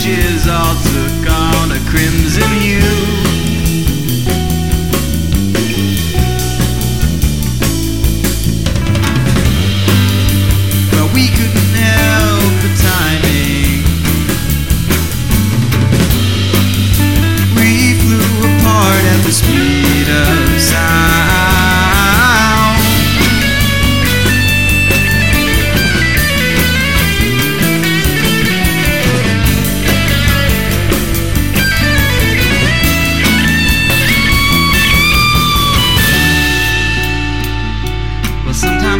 [0.00, 3.19] messages all took on a crimson hue.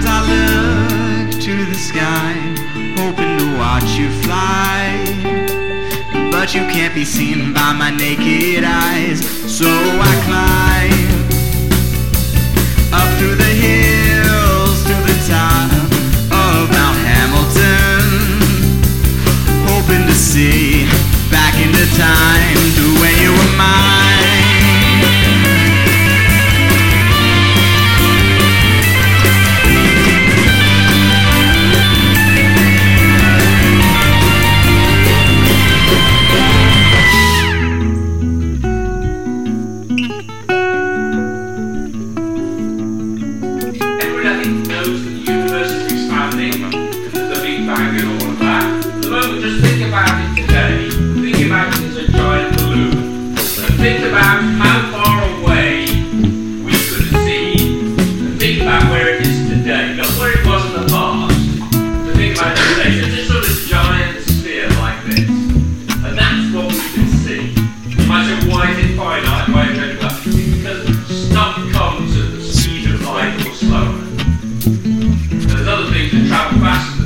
[0.00, 2.32] Sometimes I look to the sky,
[2.96, 5.04] hoping to watch you fly.
[6.30, 11.09] But you can't be seen by my naked eyes, so I climb
[49.90, 50.88] about it today.
[50.88, 53.34] Think about it as a giant balloon.
[53.34, 55.82] And think about how far away
[56.62, 57.74] we could see.
[57.90, 59.96] And think about where it is today.
[59.96, 61.34] Not where it was in the past,
[62.06, 63.02] but think about it today.
[63.02, 65.26] It's a sort of giant sphere like this.
[65.26, 67.50] And that's what we can see.
[67.90, 69.48] You might say, why is it finite?
[69.50, 70.86] Why is it well, Because
[71.26, 73.98] stuff comes at the speed of light or slower.
[75.50, 76.99] There's other things that travel faster